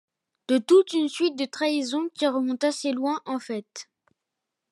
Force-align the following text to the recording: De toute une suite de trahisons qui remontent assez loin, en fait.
De 0.47 0.57
toute 0.57 0.93
une 0.93 1.09
suite 1.09 1.37
de 1.37 1.45
trahisons 1.45 2.09
qui 2.15 2.25
remontent 2.25 2.67
assez 2.67 2.91
loin, 2.91 3.21
en 3.27 3.37
fait. 3.37 3.87